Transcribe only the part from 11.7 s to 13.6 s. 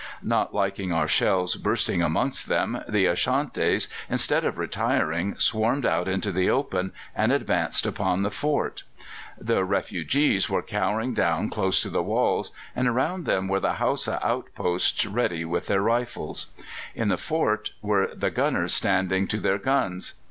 to the walls, and around them were